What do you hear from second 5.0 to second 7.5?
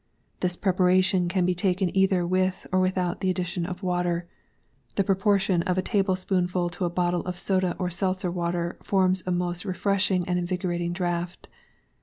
proportion of a table spoonful to a bottle of